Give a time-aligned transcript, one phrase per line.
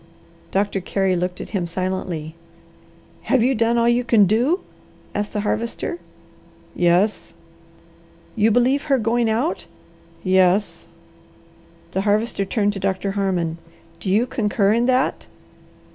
[0.49, 2.33] Doctor Carey looked at him silently.
[3.29, 4.61] "Have you done all you can do?"
[5.13, 5.99] asked the Harvester.
[6.75, 7.35] "Yes."
[8.35, 9.67] "You believe her going out?"
[10.23, 10.87] "Yes."
[11.91, 13.59] The Harvester turned to Doctor Harmon.
[13.99, 15.27] "Do you concur in that?"